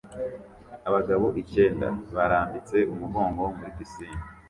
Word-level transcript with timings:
Abagabo 0.87 1.25
icyenda 1.41 1.87
barambitse 2.15 2.77
umugongo 2.93 3.41
muri 3.57 3.71
pisine 3.77 4.21